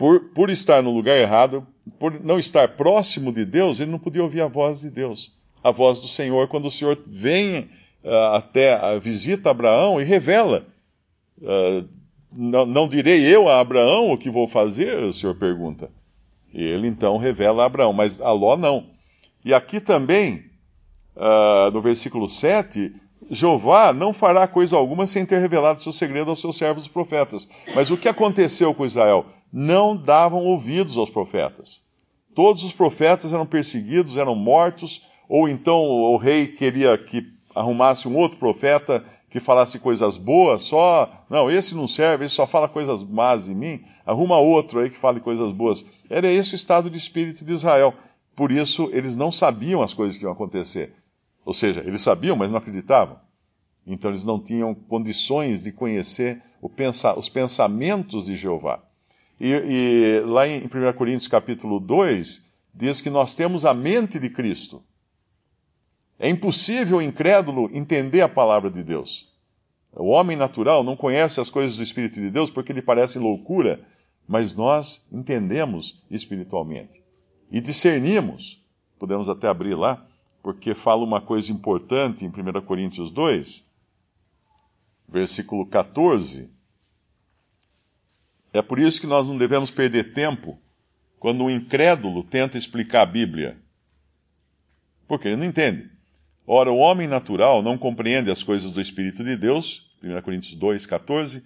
por, 0.00 0.30
por 0.30 0.48
estar 0.48 0.82
no 0.82 0.90
lugar 0.90 1.18
errado, 1.18 1.66
por 1.98 2.24
não 2.24 2.38
estar 2.38 2.68
próximo 2.68 3.30
de 3.30 3.44
Deus, 3.44 3.78
ele 3.78 3.90
não 3.90 3.98
podia 3.98 4.22
ouvir 4.22 4.40
a 4.40 4.48
voz 4.48 4.80
de 4.80 4.88
Deus, 4.88 5.30
a 5.62 5.70
voz 5.70 6.00
do 6.00 6.08
Senhor, 6.08 6.48
quando 6.48 6.68
o 6.68 6.70
Senhor 6.70 6.98
vem 7.06 7.68
uh, 8.02 8.34
até, 8.34 8.74
uh, 8.74 8.98
visita 8.98 9.50
Abraão 9.50 10.00
e 10.00 10.04
revela. 10.04 10.66
Uh, 11.36 11.86
não, 12.32 12.64
não, 12.64 12.88
direi 12.88 13.20
eu 13.26 13.46
a 13.46 13.60
Abraão 13.60 14.10
o 14.10 14.16
que 14.16 14.30
vou 14.30 14.48
fazer? 14.48 15.02
O 15.02 15.12
Senhor 15.12 15.34
pergunta. 15.34 15.90
Ele 16.54 16.88
então 16.88 17.18
revela 17.18 17.64
a 17.64 17.66
Abraão, 17.66 17.92
mas 17.92 18.22
a 18.22 18.32
Ló 18.32 18.56
não. 18.56 18.86
E 19.44 19.52
aqui 19.52 19.82
também, 19.82 20.46
uh, 21.14 21.70
no 21.74 21.82
versículo 21.82 22.26
7, 22.26 22.90
Jeová 23.30 23.92
não 23.92 24.12
fará 24.12 24.48
coisa 24.48 24.76
alguma 24.76 25.06
sem 25.06 25.24
ter 25.24 25.38
revelado 25.38 25.80
seu 25.80 25.92
segredo 25.92 26.30
aos 26.30 26.40
seus 26.40 26.56
servos 26.56 26.82
os 26.84 26.88
profetas. 26.88 27.48
Mas 27.76 27.88
o 27.88 27.96
que 27.96 28.08
aconteceu 28.08 28.74
com 28.74 28.84
Israel? 28.84 29.24
Não 29.52 29.96
davam 29.96 30.44
ouvidos 30.44 30.96
aos 30.96 31.08
profetas. 31.08 31.82
Todos 32.34 32.64
os 32.64 32.72
profetas 32.72 33.32
eram 33.32 33.46
perseguidos, 33.46 34.16
eram 34.16 34.34
mortos, 34.34 35.02
ou 35.28 35.48
então 35.48 35.80
o 35.80 36.16
rei 36.16 36.48
queria 36.48 36.98
que 36.98 37.24
arrumasse 37.54 38.08
um 38.08 38.16
outro 38.16 38.36
profeta 38.36 39.04
que 39.28 39.38
falasse 39.38 39.78
coisas 39.78 40.16
boas, 40.16 40.62
só, 40.62 41.08
não, 41.30 41.48
esse 41.48 41.72
não 41.72 41.86
serve, 41.86 42.24
esse 42.24 42.34
só 42.34 42.48
fala 42.48 42.68
coisas 42.68 43.04
más 43.04 43.46
em 43.46 43.54
mim, 43.54 43.80
arruma 44.04 44.38
outro 44.38 44.80
aí 44.80 44.90
que 44.90 44.96
fale 44.96 45.20
coisas 45.20 45.52
boas. 45.52 45.86
Era 46.08 46.30
esse 46.32 46.54
o 46.54 46.56
estado 46.56 46.90
de 46.90 46.98
espírito 46.98 47.44
de 47.44 47.52
Israel. 47.52 47.94
Por 48.34 48.50
isso, 48.50 48.90
eles 48.92 49.14
não 49.14 49.30
sabiam 49.30 49.82
as 49.82 49.94
coisas 49.94 50.18
que 50.18 50.24
iam 50.24 50.32
acontecer. 50.32 50.94
Ou 51.44 51.54
seja, 51.54 51.80
eles 51.80 52.02
sabiam, 52.02 52.36
mas 52.36 52.50
não 52.50 52.58
acreditavam. 52.58 53.18
Então, 53.86 54.10
eles 54.10 54.24
não 54.24 54.38
tinham 54.38 54.74
condições 54.74 55.62
de 55.62 55.72
conhecer 55.72 56.42
os 57.16 57.28
pensamentos 57.28 58.26
de 58.26 58.36
Jeová. 58.36 58.82
E, 59.40 59.50
e 59.50 60.20
lá 60.26 60.46
em 60.46 60.64
1 60.64 60.68
Coríntios 60.96 61.28
capítulo 61.28 61.80
2, 61.80 62.50
diz 62.74 63.00
que 63.00 63.10
nós 63.10 63.34
temos 63.34 63.64
a 63.64 63.72
mente 63.72 64.18
de 64.18 64.28
Cristo. 64.28 64.82
É 66.18 66.28
impossível 66.28 66.98
o 66.98 67.02
incrédulo 67.02 67.70
entender 67.72 68.20
a 68.20 68.28
palavra 68.28 68.70
de 68.70 68.82
Deus. 68.82 69.30
O 69.92 70.08
homem 70.08 70.36
natural 70.36 70.84
não 70.84 70.94
conhece 70.94 71.40
as 71.40 71.50
coisas 71.50 71.76
do 71.76 71.82
Espírito 71.82 72.20
de 72.20 72.30
Deus 72.30 72.50
porque 72.50 72.72
lhe 72.72 72.82
parecem 72.82 73.20
loucura, 73.20 73.80
mas 74.28 74.54
nós 74.54 75.08
entendemos 75.10 76.04
espiritualmente 76.10 77.02
e 77.50 77.60
discernimos. 77.60 78.62
Podemos 78.98 79.28
até 79.28 79.48
abrir 79.48 79.74
lá, 79.74 80.06
porque 80.42 80.74
fala 80.74 81.04
uma 81.04 81.20
coisa 81.20 81.52
importante 81.52 82.24
em 82.24 82.28
1 82.28 82.60
Coríntios 82.62 83.10
2, 83.10 83.68
versículo 85.08 85.66
14. 85.66 86.50
É 88.52 88.62
por 88.62 88.78
isso 88.78 89.00
que 89.00 89.06
nós 89.06 89.26
não 89.26 89.36
devemos 89.36 89.70
perder 89.70 90.12
tempo 90.12 90.58
quando 91.18 91.44
o 91.44 91.50
incrédulo 91.50 92.24
tenta 92.24 92.56
explicar 92.56 93.02
a 93.02 93.06
Bíblia. 93.06 93.58
Porque 95.06 95.28
ele 95.28 95.36
não 95.36 95.44
entende. 95.44 95.90
Ora, 96.46 96.72
o 96.72 96.78
homem 96.78 97.06
natural 97.06 97.62
não 97.62 97.76
compreende 97.76 98.30
as 98.30 98.42
coisas 98.42 98.72
do 98.72 98.80
Espírito 98.80 99.22
de 99.22 99.36
Deus, 99.36 99.88
1 100.02 100.22
Coríntios 100.22 100.56
2, 100.56 100.86
14, 100.86 101.44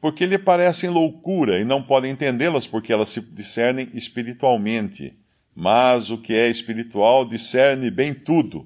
porque 0.00 0.26
lhe 0.26 0.38
parecem 0.38 0.90
loucura 0.90 1.58
e 1.58 1.64
não 1.64 1.82
podem 1.82 2.12
entendê-las 2.12 2.66
porque 2.66 2.92
elas 2.92 3.08
se 3.08 3.20
discernem 3.20 3.88
espiritualmente. 3.94 5.18
Mas 5.60 6.08
o 6.08 6.16
que 6.16 6.34
é 6.34 6.48
espiritual 6.48 7.28
discerne 7.28 7.90
bem 7.90 8.14
tudo, 8.14 8.64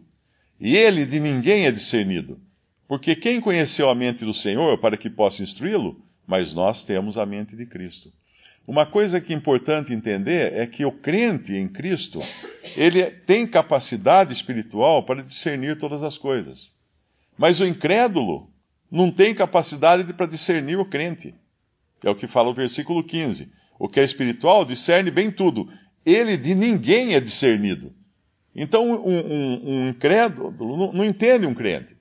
e 0.60 0.76
ele 0.76 1.06
de 1.06 1.18
ninguém 1.18 1.64
é 1.64 1.72
discernido. 1.72 2.38
Porque 2.86 3.16
quem 3.16 3.40
conheceu 3.40 3.88
a 3.88 3.94
mente 3.94 4.26
do 4.26 4.34
Senhor 4.34 4.76
para 4.76 4.98
que 4.98 5.08
possa 5.08 5.42
instruí-lo? 5.42 5.98
Mas 6.26 6.52
nós 6.52 6.84
temos 6.84 7.16
a 7.16 7.24
mente 7.24 7.56
de 7.56 7.64
Cristo. 7.64 8.12
Uma 8.66 8.84
coisa 8.84 9.22
que 9.22 9.32
é 9.32 9.36
importante 9.36 9.94
entender 9.94 10.52
é 10.52 10.66
que 10.66 10.84
o 10.84 10.92
crente 10.92 11.54
em 11.54 11.66
Cristo, 11.66 12.20
ele 12.76 13.02
tem 13.04 13.46
capacidade 13.46 14.34
espiritual 14.34 15.02
para 15.02 15.22
discernir 15.22 15.78
todas 15.78 16.02
as 16.02 16.18
coisas. 16.18 16.72
Mas 17.38 17.58
o 17.58 17.64
incrédulo 17.64 18.50
não 18.90 19.10
tem 19.10 19.34
capacidade 19.34 20.12
para 20.12 20.26
discernir 20.26 20.78
o 20.78 20.84
crente. 20.84 21.34
É 22.04 22.10
o 22.10 22.14
que 22.14 22.26
fala 22.26 22.50
o 22.50 22.54
versículo 22.54 23.02
15. 23.02 23.50
O 23.78 23.88
que 23.88 23.98
é 23.98 24.04
espiritual 24.04 24.66
discerne 24.66 25.10
bem 25.10 25.30
tudo. 25.30 25.66
Ele 26.04 26.36
de 26.36 26.54
ninguém 26.54 27.14
é 27.14 27.20
discernido. 27.20 27.92
Então, 28.54 28.90
um, 28.90 29.08
um, 29.08 29.70
um 29.70 29.88
incrédulo 29.90 30.76
não, 30.76 30.92
não 30.92 31.04
entende 31.04 31.46
um 31.46 31.54
crente. 31.54 31.96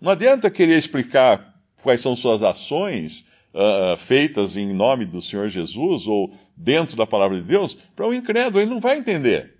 Não 0.00 0.12
adianta 0.12 0.50
querer 0.50 0.76
explicar 0.76 1.54
quais 1.82 2.00
são 2.00 2.14
suas 2.14 2.42
ações, 2.42 3.28
uh, 3.52 3.96
feitas 3.96 4.56
em 4.56 4.72
nome 4.72 5.04
do 5.04 5.20
Senhor 5.20 5.48
Jesus 5.48 6.06
ou 6.06 6.32
dentro 6.56 6.96
da 6.96 7.06
palavra 7.06 7.36
de 7.36 7.42
Deus, 7.42 7.76
para 7.96 8.06
o 8.06 8.14
incrédulo, 8.14 8.60
ele 8.60 8.70
não 8.70 8.80
vai 8.80 8.98
entender. 8.98 9.54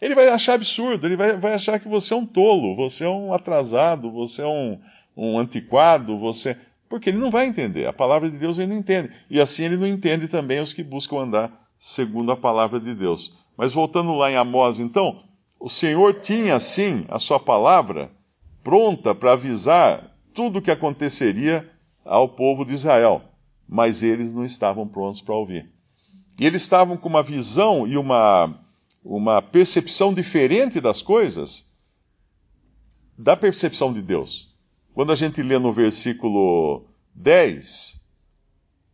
Ele 0.00 0.14
vai 0.14 0.28
achar 0.28 0.54
absurdo, 0.54 1.06
ele 1.06 1.16
vai, 1.16 1.36
vai 1.36 1.52
achar 1.52 1.78
que 1.78 1.88
você 1.88 2.14
é 2.14 2.16
um 2.16 2.24
tolo, 2.24 2.74
você 2.74 3.04
é 3.04 3.08
um 3.08 3.34
atrasado, 3.34 4.10
você 4.10 4.42
é 4.42 4.46
um, 4.46 4.80
um 5.16 5.38
antiquado, 5.38 6.18
você. 6.18 6.56
Porque 6.88 7.10
ele 7.10 7.18
não 7.18 7.30
vai 7.30 7.46
entender. 7.46 7.86
A 7.86 7.92
palavra 7.92 8.30
de 8.30 8.38
Deus 8.38 8.58
ele 8.58 8.72
não 8.72 8.78
entende. 8.78 9.10
E 9.28 9.40
assim 9.40 9.64
ele 9.64 9.76
não 9.76 9.86
entende 9.86 10.26
também 10.26 10.60
os 10.60 10.72
que 10.72 10.82
buscam 10.82 11.18
andar 11.18 11.69
segundo 11.82 12.30
a 12.30 12.36
palavra 12.36 12.78
de 12.78 12.94
Deus. 12.94 13.32
Mas 13.56 13.72
voltando 13.72 14.14
lá 14.14 14.30
em 14.30 14.36
Amós, 14.36 14.78
então, 14.78 15.24
o 15.58 15.70
Senhor 15.70 16.20
tinha, 16.20 16.60
sim, 16.60 17.06
a 17.08 17.18
sua 17.18 17.40
palavra 17.40 18.12
pronta 18.62 19.14
para 19.14 19.32
avisar 19.32 20.14
tudo 20.34 20.58
o 20.58 20.62
que 20.62 20.70
aconteceria 20.70 21.68
ao 22.04 22.28
povo 22.28 22.66
de 22.66 22.74
Israel, 22.74 23.22
mas 23.66 24.02
eles 24.02 24.34
não 24.34 24.44
estavam 24.44 24.86
prontos 24.86 25.22
para 25.22 25.34
ouvir. 25.34 25.72
E 26.38 26.44
eles 26.44 26.60
estavam 26.60 26.98
com 26.98 27.08
uma 27.08 27.22
visão 27.22 27.86
e 27.86 27.96
uma, 27.96 28.54
uma 29.02 29.40
percepção 29.40 30.12
diferente 30.12 30.82
das 30.82 31.00
coisas 31.00 31.64
da 33.16 33.34
percepção 33.36 33.90
de 33.90 34.02
Deus. 34.02 34.54
Quando 34.92 35.12
a 35.12 35.16
gente 35.16 35.42
lê 35.42 35.58
no 35.58 35.72
versículo 35.72 36.84
10, 37.14 38.02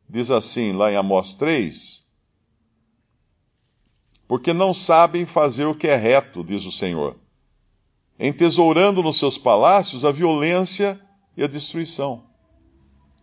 diz 0.09 0.31
assim, 0.31 0.73
lá 0.73 0.93
em 0.93 0.97
Amós 0.97 1.35
3, 1.35 2.06
porque 4.29 4.53
não 4.53 4.75
sabem 4.75 5.25
fazer 5.25 5.67
o 5.67 5.75
que 5.75 5.87
é 5.87 5.97
reto, 5.97 6.43
diz 6.43 6.65
o 6.65 6.73
Senhor, 6.73 7.17
entesourando 8.19 9.03
nos 9.03 9.19
seus 9.19 9.39
palácios 9.39 10.05
a 10.05 10.11
violência 10.11 11.01
e 11.37 11.45
a 11.45 11.47
destruição. 11.47 12.25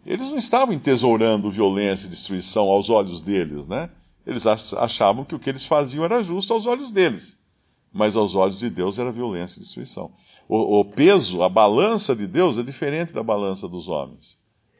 Eles 0.05 0.27
não 0.27 0.37
estavam 0.37 0.73
entesourando 0.73 1.51
violência 1.51 2.07
e 2.07 2.09
destruição 2.09 2.69
aos 2.69 2.89
olhos 2.89 3.21
deles, 3.21 3.67
né? 3.67 3.89
Eles 4.25 4.45
achavam 4.45 5.25
que 5.25 5.35
o 5.35 5.39
que 5.39 5.49
eles 5.49 5.65
faziam 5.65 6.05
era 6.05 6.23
justo 6.23 6.53
aos 6.53 6.65
olhos 6.65 6.91
deles, 6.91 7.39
mas 7.91 8.15
aos 8.15 8.35
olhos 8.35 8.59
de 8.59 8.69
Deus 8.69 8.99
era 8.99 9.11
violência 9.11 9.59
e 9.59 9.63
destruição. 9.63 10.11
O, 10.47 10.79
o 10.79 10.85
peso, 10.85 11.41
a 11.41 11.49
balança 11.49 12.15
de 12.15 12.27
Deus 12.27 12.57
é 12.57 12.63
diferente 12.63 13.13
da 13.13 13.23
balança 13.23 13.67
dos 13.67 13.87
homens. 13.87 14.37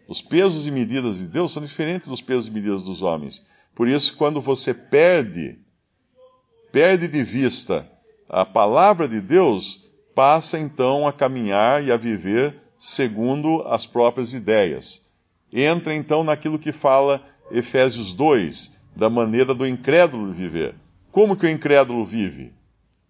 Os 0.08 0.22
pesos 0.22 0.68
e 0.68 0.72
medidas 0.72 1.18
de 1.18 1.28
Deus 1.28 1.52
são 1.52 1.64
diferentes 1.64 2.08
dos 2.08 2.22
pesos 2.22 2.48
e 2.48 2.52
medidas 2.52 2.84
dos 2.84 3.02
homens. 3.02 3.46
Por 3.74 3.88
isso, 3.88 4.16
quando 4.16 4.42
você 4.42 4.74
perde, 4.74 5.58
perde 6.74 7.08
de 7.08 7.24
vista 7.24 7.90
a 8.28 8.44
palavra 8.44 9.08
de 9.08 9.22
Deus, 9.22 9.90
passa 10.14 10.60
então 10.60 11.08
a 11.08 11.14
caminhar 11.14 11.82
e 11.82 11.90
a 11.90 11.96
viver 11.96 12.62
segundo 12.78 13.62
as 13.66 13.86
próprias 13.86 14.34
ideias 14.34 15.04
entra 15.54 15.96
então 15.96 16.24
naquilo 16.24 16.58
que 16.58 16.72
fala 16.72 17.22
Efésios 17.52 18.14
2, 18.14 18.76
da 18.96 19.10
maneira 19.10 19.54
do 19.54 19.68
incrédulo 19.68 20.34
viver. 20.34 20.76
Como 21.12 21.36
que 21.36 21.46
o 21.46 21.50
incrédulo 21.50 22.04
vive? 22.04 22.52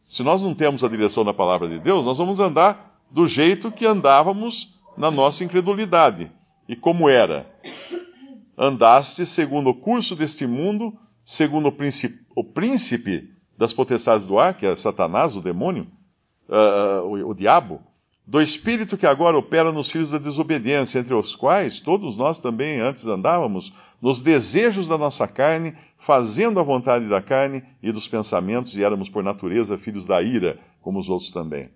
Se 0.06 0.24
nós 0.24 0.42
não 0.42 0.54
temos 0.54 0.84
a 0.84 0.90
direção 0.90 1.24
da 1.24 1.34
palavra 1.34 1.70
de 1.70 1.80
Deus, 1.80 2.06
nós 2.06 2.18
vamos 2.18 2.40
andar 2.40 3.02
do 3.10 3.26
jeito 3.26 3.72
que 3.72 3.86
andávamos 3.86 4.80
na 4.98 5.10
nossa 5.10 5.44
incredulidade. 5.44 6.30
E 6.68 6.76
como 6.76 7.08
era? 7.08 7.50
Andaste 8.58 9.26
segundo 9.26 9.70
o 9.70 9.74
curso 9.74 10.16
deste 10.16 10.46
mundo, 10.46 10.94
segundo 11.24 11.70
o 11.70 11.72
príncipe, 11.72 12.26
o 12.36 12.44
príncipe 12.44 13.32
das 13.64 13.72
potestades 13.72 14.26
do 14.26 14.38
ar, 14.38 14.54
que 14.56 14.66
é 14.66 14.76
Satanás, 14.76 15.38
o 15.38 15.42
demônio, 15.42 15.88
uh, 16.50 17.08
o, 17.08 17.30
o 17.30 17.34
diabo, 17.34 17.80
do 18.28 18.42
espírito 18.42 18.98
que 18.98 19.06
agora 19.06 19.38
opera 19.38 19.72
nos 19.72 19.90
filhos 19.90 20.12
da 20.12 20.18
desobediência, 20.18 21.00
entre 21.00 21.14
os 21.14 21.34
quais 21.34 21.80
todos 21.80 22.18
nós 22.18 22.40
também 22.40 22.82
antes 22.82 23.06
andávamos, 23.06 23.72
nos 24.02 24.20
desejos 24.20 24.86
da 24.86 24.98
nossa 24.98 25.30
carne, 25.30 25.78
fazendo 25.98 26.60
a 26.60 26.64
vontade 26.64 27.08
da 27.08 27.22
carne 27.22 27.64
e 27.82 27.90
dos 27.90 28.06
pensamentos, 28.06 28.76
e 28.76 28.84
éramos 28.84 29.08
por 29.08 29.24
natureza 29.24 29.78
filhos 29.78 30.06
da 30.06 30.22
ira, 30.22 30.60
como 30.82 31.00
os 31.00 31.10
outros 31.10 31.32
também. 31.32 31.70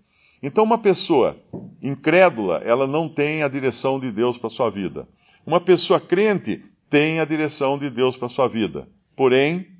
Então, 0.43 0.65
uma 0.65 0.77
pessoa 0.77 1.37
incrédula, 1.81 2.61
ela 2.65 2.85
não 2.85 3.07
tem 3.07 3.43
a 3.43 3.47
direção 3.47 3.97
de 3.97 4.11
Deus 4.11 4.37
para 4.37 4.49
sua 4.49 4.69
vida. 4.69 5.07
Uma 5.45 5.61
pessoa 5.61 6.01
crente 6.01 6.65
tem 6.89 7.21
a 7.21 7.25
direção 7.25 7.77
de 7.77 7.89
Deus 7.89 8.17
para 8.17 8.27
sua 8.27 8.49
vida. 8.49 8.89
Porém, 9.15 9.76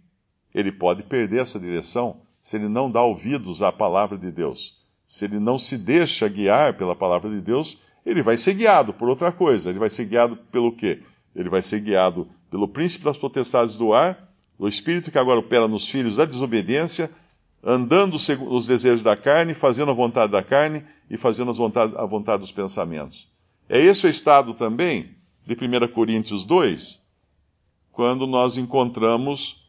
ele 0.54 0.72
pode 0.72 1.04
perder 1.04 1.42
essa 1.42 1.60
direção 1.60 2.18
se 2.42 2.58
ele 2.58 2.68
não 2.68 2.90
dá 2.90 3.02
ouvidos 3.02 3.62
à 3.62 3.72
palavra 3.72 4.18
de 4.18 4.32
Deus 4.32 4.78
se 5.08 5.24
ele 5.24 5.40
não 5.40 5.58
se 5.58 5.78
deixa 5.78 6.28
guiar 6.28 6.74
pela 6.74 6.94
palavra 6.94 7.30
de 7.30 7.40
Deus, 7.40 7.78
ele 8.06 8.22
vai 8.22 8.36
ser 8.36 8.54
guiado 8.56 8.94
por 8.94 9.08
outra 9.08 9.32
coisa. 9.32 9.70
Ele 9.70 9.80
vai 9.80 9.90
ser 9.90 10.04
guiado 10.04 10.36
pelo 10.52 10.74
quê? 10.74 11.02
Ele 11.34 11.50
vai 11.50 11.62
ser 11.62 11.80
guiado 11.80 12.28
pelo 12.52 12.68
príncipe 12.68 13.06
das 13.06 13.18
potestades 13.18 13.76
do 13.76 13.94
ar, 13.94 14.28
o 14.60 14.68
espírito 14.68 15.10
que 15.10 15.18
agora 15.18 15.40
opera 15.40 15.68
nos 15.68 15.88
filhos 15.88 16.18
da 16.18 16.26
desobediência, 16.26 17.10
andando 17.64 18.16
os 18.16 18.68
desejos 18.68 19.02
da 19.02 19.16
carne, 19.16 19.54
fazendo 19.54 19.92
a 19.92 19.94
vontade 19.94 20.32
da 20.32 20.44
carne 20.44 20.84
e 21.10 21.16
fazendo 21.16 21.54
vontade, 21.54 21.96
a 21.96 22.06
vontade 22.06 22.42
dos 22.42 22.52
pensamentos. 22.52 23.30
É 23.70 23.80
esse 23.80 24.06
o 24.06 24.10
estado 24.10 24.54
também 24.56 25.16
de 25.46 25.54
1 25.54 25.88
Coríntios 25.94 26.46
2, 26.46 27.02
quando 27.94 28.28
nós 28.28 28.58
encontramos 28.58 29.67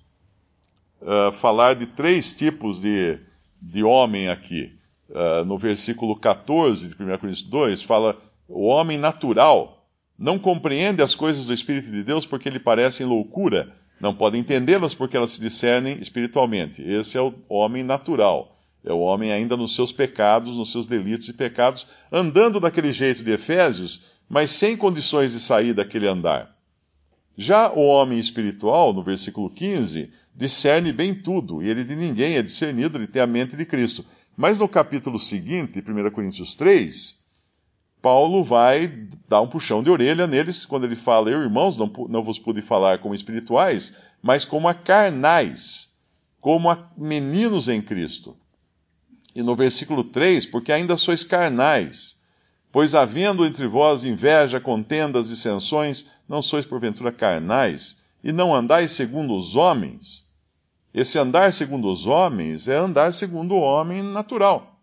uh, 1.00 1.32
falar 1.32 1.74
de 1.74 1.86
três 1.86 2.34
tipos 2.34 2.80
de, 2.80 3.18
de 3.60 3.82
homem 3.82 4.28
aqui. 4.28 4.72
Uh, 5.08 5.44
no 5.44 5.56
versículo 5.56 6.14
14 6.14 6.88
de 6.88 6.94
1 6.94 7.18
Coríntios 7.18 7.42
2, 7.42 7.82
fala: 7.82 8.20
o 8.48 8.66
homem 8.66 8.98
natural 8.98 9.86
não 10.18 10.38
compreende 10.38 11.02
as 11.02 11.14
coisas 11.14 11.46
do 11.46 11.54
Espírito 11.54 11.90
de 11.90 12.02
Deus 12.02 12.26
porque 12.26 12.50
lhe 12.50 12.58
parecem 12.58 13.06
loucura, 13.06 13.72
não 14.00 14.14
pode 14.14 14.36
entendê-las 14.36 14.94
porque 14.94 15.16
elas 15.16 15.32
se 15.32 15.40
discernem 15.40 15.98
espiritualmente. 16.00 16.82
Esse 16.82 17.16
é 17.16 17.20
o 17.20 17.34
homem 17.48 17.82
natural. 17.82 18.56
É 18.84 18.92
o 18.92 19.00
homem 19.00 19.32
ainda 19.32 19.56
nos 19.56 19.74
seus 19.74 19.92
pecados, 19.92 20.56
nos 20.56 20.70
seus 20.70 20.86
delitos 20.86 21.28
e 21.28 21.32
pecados, 21.32 21.86
andando 22.10 22.60
daquele 22.60 22.92
jeito 22.92 23.24
de 23.24 23.32
Efésios, 23.32 24.02
mas 24.28 24.50
sem 24.50 24.76
condições 24.76 25.32
de 25.32 25.40
sair 25.40 25.74
daquele 25.74 26.06
andar. 26.06 26.56
Já 27.40 27.72
o 27.72 27.86
homem 27.86 28.18
espiritual, 28.18 28.92
no 28.92 29.00
versículo 29.00 29.48
15, 29.48 30.12
discerne 30.34 30.92
bem 30.92 31.14
tudo, 31.14 31.62
e 31.62 31.68
ele 31.68 31.84
de 31.84 31.94
ninguém 31.94 32.36
é 32.36 32.42
discernido, 32.42 32.98
ele 32.98 33.06
tem 33.06 33.22
a 33.22 33.28
mente 33.28 33.56
de 33.56 33.64
Cristo. 33.64 34.04
Mas 34.36 34.58
no 34.58 34.68
capítulo 34.68 35.20
seguinte, 35.20 35.78
1 35.78 36.10
Coríntios 36.10 36.56
3, 36.56 37.24
Paulo 38.02 38.42
vai 38.42 38.88
dar 39.28 39.40
um 39.40 39.46
puxão 39.46 39.84
de 39.84 39.88
orelha 39.88 40.26
neles 40.26 40.66
quando 40.66 40.82
ele 40.82 40.96
fala: 40.96 41.30
Eu, 41.30 41.40
irmãos, 41.40 41.76
não, 41.76 41.86
não 42.08 42.24
vos 42.24 42.40
pude 42.40 42.60
falar 42.60 42.98
como 42.98 43.14
espirituais, 43.14 43.96
mas 44.20 44.44
como 44.44 44.66
a 44.66 44.74
carnais, 44.74 45.96
como 46.40 46.68
a 46.68 46.90
meninos 46.96 47.68
em 47.68 47.80
Cristo. 47.80 48.36
E 49.32 49.44
no 49.44 49.54
versículo 49.54 50.02
3, 50.02 50.44
porque 50.46 50.72
ainda 50.72 50.96
sois 50.96 51.22
carnais, 51.22 52.17
pois 52.72 52.94
havendo 52.94 53.44
entre 53.44 53.66
vós 53.66 54.04
inveja, 54.04 54.60
contendas, 54.60 55.28
dissensões, 55.28 56.06
não 56.28 56.42
sois 56.42 56.66
porventura 56.66 57.10
carnais, 57.10 57.98
e 58.22 58.32
não 58.32 58.54
andais 58.54 58.92
segundo 58.92 59.34
os 59.34 59.54
homens. 59.54 60.26
Esse 60.92 61.18
andar 61.18 61.52
segundo 61.52 61.88
os 61.88 62.06
homens 62.06 62.68
é 62.68 62.76
andar 62.76 63.12
segundo 63.12 63.54
o 63.54 63.60
homem 63.60 64.02
natural. 64.02 64.78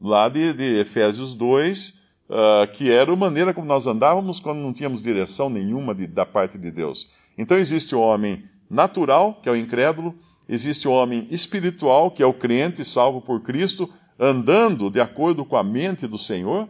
Lá 0.00 0.28
de, 0.28 0.52
de 0.52 0.78
Efésios 0.80 1.34
2, 1.34 2.00
uh, 2.28 2.72
que 2.72 2.90
era 2.90 3.12
a 3.12 3.16
maneira 3.16 3.54
como 3.54 3.66
nós 3.66 3.86
andávamos 3.86 4.40
quando 4.40 4.58
não 4.58 4.72
tínhamos 4.72 5.02
direção 5.02 5.48
nenhuma 5.48 5.94
de, 5.94 6.06
da 6.06 6.26
parte 6.26 6.58
de 6.58 6.70
Deus. 6.70 7.10
Então 7.36 7.56
existe 7.56 7.94
o 7.94 8.00
homem 8.00 8.44
natural, 8.70 9.38
que 9.42 9.48
é 9.48 9.52
o 9.52 9.56
incrédulo, 9.56 10.14
existe 10.48 10.88
o 10.88 10.92
homem 10.92 11.26
espiritual, 11.30 12.10
que 12.10 12.22
é 12.22 12.26
o 12.26 12.34
crente 12.34 12.84
salvo 12.84 13.20
por 13.20 13.42
Cristo, 13.42 13.88
andando 14.18 14.90
de 14.90 15.00
acordo 15.00 15.44
com 15.44 15.56
a 15.56 15.62
mente 15.62 16.06
do 16.06 16.18
Senhor, 16.18 16.68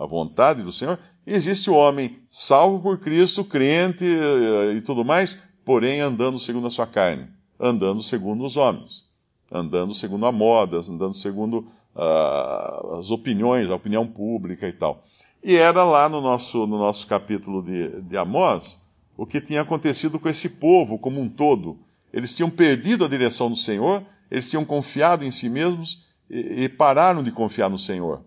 a 0.00 0.06
vontade 0.06 0.62
do 0.62 0.72
Senhor, 0.72 0.98
existe 1.26 1.68
o 1.68 1.74
homem 1.74 2.18
salvo 2.30 2.80
por 2.80 2.98
Cristo, 2.98 3.44
crente 3.44 4.02
uh, 4.02 4.72
e 4.72 4.80
tudo 4.80 5.04
mais, 5.04 5.42
porém 5.62 6.00
andando 6.00 6.38
segundo 6.38 6.66
a 6.66 6.70
sua 6.70 6.86
carne, 6.86 7.28
andando 7.60 8.02
segundo 8.02 8.42
os 8.46 8.56
homens, 8.56 9.04
andando 9.52 9.92
segundo 9.92 10.24
a 10.24 10.32
moda, 10.32 10.78
andando 10.78 11.14
segundo 11.14 11.66
uh, 11.94 12.94
as 12.94 13.10
opiniões, 13.10 13.68
a 13.68 13.74
opinião 13.74 14.06
pública 14.06 14.66
e 14.66 14.72
tal. 14.72 15.04
E 15.44 15.54
era 15.54 15.84
lá 15.84 16.08
no 16.08 16.22
nosso, 16.22 16.66
no 16.66 16.78
nosso 16.78 17.06
capítulo 17.06 17.62
de, 17.62 18.00
de 18.00 18.16
Amós 18.16 18.80
o 19.18 19.26
que 19.26 19.38
tinha 19.38 19.60
acontecido 19.60 20.18
com 20.18 20.30
esse 20.30 20.48
povo 20.48 20.98
como 20.98 21.20
um 21.20 21.28
todo. 21.28 21.78
Eles 22.10 22.34
tinham 22.34 22.48
perdido 22.48 23.04
a 23.04 23.08
direção 23.08 23.50
do 23.50 23.56
Senhor, 23.56 24.02
eles 24.30 24.48
tinham 24.48 24.64
confiado 24.64 25.26
em 25.26 25.30
si 25.30 25.50
mesmos 25.50 26.06
e, 26.30 26.64
e 26.64 26.68
pararam 26.70 27.22
de 27.22 27.30
confiar 27.30 27.68
no 27.68 27.78
Senhor. 27.78 28.22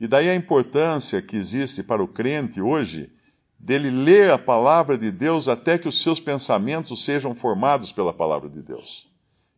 E 0.00 0.08
daí 0.08 0.30
a 0.30 0.34
importância 0.34 1.20
que 1.20 1.36
existe 1.36 1.82
para 1.82 2.02
o 2.02 2.08
crente 2.08 2.60
hoje 2.60 3.12
dele 3.58 3.90
ler 3.90 4.30
a 4.30 4.38
palavra 4.38 4.96
de 4.96 5.10
Deus 5.10 5.46
até 5.46 5.78
que 5.78 5.86
os 5.86 6.00
seus 6.00 6.18
pensamentos 6.18 7.04
sejam 7.04 7.34
formados 7.34 7.92
pela 7.92 8.14
palavra 8.14 8.48
de 8.48 8.62
Deus. 8.62 9.10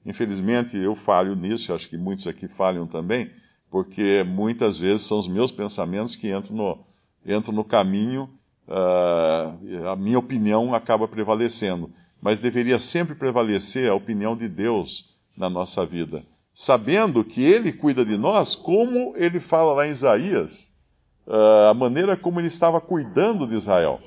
Infelizmente 0.04 0.76
eu 0.76 0.96
falho 0.96 1.36
nisso, 1.36 1.72
acho 1.72 1.88
que 1.88 1.96
muitos 1.96 2.26
aqui 2.26 2.48
falham 2.48 2.88
também, 2.88 3.30
porque 3.70 4.24
muitas 4.24 4.76
vezes 4.76 5.02
são 5.02 5.20
os 5.20 5.28
meus 5.28 5.52
pensamentos 5.52 6.16
que 6.16 6.34
entram 6.34 6.56
no, 6.56 6.86
entram 7.24 7.54
no 7.54 7.64
caminho, 7.64 8.28
uh, 8.66 9.88
a 9.88 9.94
minha 9.94 10.18
opinião 10.18 10.74
acaba 10.74 11.06
prevalecendo. 11.06 11.92
Mas 12.20 12.40
deveria 12.40 12.78
sempre 12.78 13.14
prevalecer 13.14 13.88
a 13.88 13.94
opinião 13.94 14.36
de 14.36 14.48
Deus 14.48 15.16
na 15.36 15.48
nossa 15.48 15.86
vida, 15.86 16.24
sabendo 16.54 17.24
que 17.24 17.42
Ele 17.42 17.72
cuida 17.72 18.04
de 18.04 18.16
nós, 18.16 18.54
como 18.54 19.14
Ele 19.16 19.40
fala 19.40 19.72
lá 19.72 19.86
em 19.86 19.90
Isaías, 19.90 20.72
uh, 21.26 21.70
a 21.70 21.74
maneira 21.74 22.16
como 22.16 22.40
Ele 22.40 22.48
estava 22.48 22.80
cuidando 22.80 23.46
de 23.46 23.54
Israel. 23.54 23.98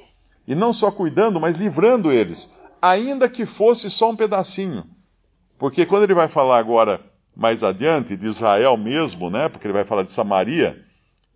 E 0.48 0.54
não 0.54 0.72
só 0.72 0.92
cuidando, 0.92 1.40
mas 1.40 1.58
livrando 1.58 2.12
eles, 2.12 2.54
ainda 2.82 3.28
que 3.28 3.46
fosse 3.46 3.90
só 3.90 4.12
um 4.12 4.16
pedacinho. 4.16 4.86
Porque 5.58 5.86
quando 5.86 6.04
ele 6.04 6.14
vai 6.14 6.28
falar 6.28 6.58
agora 6.58 7.02
mais 7.36 7.64
adiante, 7.64 8.16
de 8.16 8.28
Israel 8.28 8.78
mesmo, 8.78 9.30
né? 9.30 9.50
Porque 9.50 9.66
ele 9.66 9.74
vai 9.74 9.84
falar 9.84 10.04
de 10.04 10.12
Samaria, 10.12 10.84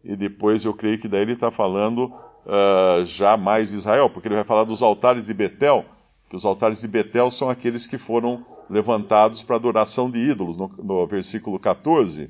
e 0.04 0.16
depois 0.16 0.64
eu 0.64 0.74
creio 0.74 1.00
que 1.00 1.08
daí 1.08 1.22
ele 1.22 1.34
está 1.34 1.50
falando 1.52 2.06
uh, 2.06 3.04
já 3.04 3.36
mais 3.36 3.72
de 3.72 3.78
Israel, 3.78 4.10
porque 4.10 4.28
ele 4.28 4.36
vai 4.36 4.44
falar 4.44 4.64
dos 4.64 4.82
altares 4.82 5.26
de 5.26 5.34
Betel, 5.34 5.86
que 6.30 6.36
os 6.36 6.46
altares 6.46 6.82
de 6.82 6.88
Betel 6.88 7.32
são 7.32 7.50
aqueles 7.50 7.88
que 7.88 7.98
foram 7.98 8.46
levantados 8.70 9.42
para 9.42 9.56
adoração 9.56 10.10
de 10.10 10.20
ídolos, 10.20 10.58
no, 10.58 10.68
no 10.68 11.08
versículo 11.08 11.60
14. 11.60 12.26
Uh, 12.26 12.30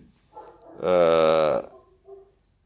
ah, 0.82 1.70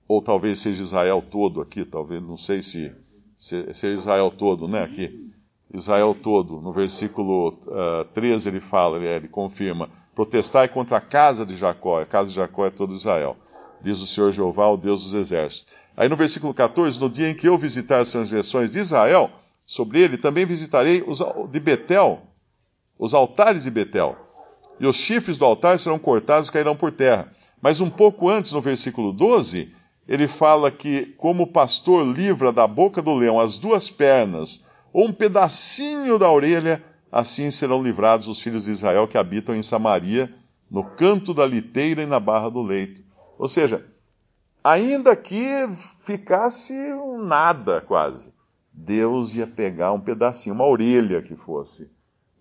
ou 0.07 0.21
talvez 0.21 0.59
seja 0.59 0.81
Israel 0.81 1.23
todo 1.31 1.61
aqui, 1.61 1.83
talvez, 1.83 2.21
não 2.21 2.37
sei 2.37 2.61
se, 2.61 2.93
se 3.35 3.73
seja 3.73 3.99
Israel 3.99 4.29
todo, 4.29 4.67
né? 4.67 4.83
Aqui. 4.83 5.31
Israel 5.73 6.15
todo, 6.21 6.61
no 6.61 6.71
versículo 6.71 7.49
uh, 7.65 8.01
ah, 8.01 8.05
13 8.13 8.49
ele 8.49 8.59
fala, 8.59 8.97
ele, 8.97 9.07
ele 9.07 9.27
confirma 9.27 9.89
Protestai 10.15 10.67
contra 10.67 10.97
a 10.97 11.01
casa 11.01 11.45
de 11.45 11.57
Jacó. 11.57 12.01
A 12.01 12.05
casa 12.05 12.29
de 12.29 12.35
Jacó 12.35 12.65
é 12.65 12.69
todo 12.69 12.93
Israel. 12.93 13.35
Diz 13.81 13.99
o 13.99 14.07
Senhor 14.07 14.31
Jeová, 14.31 14.67
o 14.67 14.77
Deus 14.77 15.03
dos 15.03 15.13
exércitos. 15.13 15.67
Aí 15.97 16.07
no 16.07 16.15
versículo 16.15 16.53
14, 16.53 16.99
no 16.99 17.09
dia 17.09 17.29
em 17.29 17.35
que 17.35 17.47
eu 17.47 17.57
visitar 17.57 17.99
as 17.99 18.11
transgressões 18.11 18.71
de 18.71 18.79
Israel, 18.79 19.29
sobre 19.65 19.99
ele 19.99 20.17
também 20.17 20.45
visitarei 20.45 21.03
os 21.05 21.19
de 21.49 21.59
Betel, 21.59 22.21
os 22.97 23.13
altares 23.13 23.63
de 23.63 23.71
Betel. 23.71 24.15
E 24.79 24.87
os 24.87 24.95
chifres 24.95 25.37
do 25.37 25.45
altar 25.45 25.77
serão 25.79 25.99
cortados 25.99 26.49
e 26.49 26.51
cairão 26.51 26.75
por 26.75 26.91
terra. 26.91 27.31
Mas 27.61 27.79
um 27.79 27.89
pouco 27.89 28.29
antes, 28.29 28.51
no 28.51 28.61
versículo 28.61 29.13
12, 29.13 29.73
ele 30.07 30.27
fala 30.27 30.69
que, 30.71 31.05
como 31.17 31.43
o 31.43 31.51
pastor 31.51 32.05
livra 32.05 32.51
da 32.51 32.67
boca 32.67 33.01
do 33.01 33.13
leão 33.13 33.39
as 33.39 33.57
duas 33.57 33.89
pernas, 33.89 34.65
ou 34.91 35.07
um 35.07 35.13
pedacinho 35.13 36.19
da 36.19 36.29
orelha, 36.29 36.83
assim 37.11 37.49
serão 37.49 37.81
livrados 37.81 38.27
os 38.27 38.41
filhos 38.41 38.65
de 38.65 38.71
Israel 38.71 39.07
que 39.07 39.17
habitam 39.17 39.55
em 39.55 39.63
Samaria, 39.63 40.33
no 40.69 40.83
canto 40.83 41.33
da 41.33 41.45
liteira 41.45 42.01
e 42.01 42.05
na 42.05 42.19
barra 42.19 42.49
do 42.49 42.61
leito. 42.61 43.01
Ou 43.37 43.47
seja, 43.47 43.85
ainda 44.63 45.15
que 45.15 45.67
ficasse 46.05 46.73
um 46.93 47.23
nada 47.23 47.81
quase, 47.81 48.33
Deus 48.71 49.35
ia 49.35 49.45
pegar 49.45 49.93
um 49.93 49.99
pedacinho, 49.99 50.55
uma 50.55 50.65
orelha 50.65 51.21
que 51.21 51.35
fosse. 51.35 51.91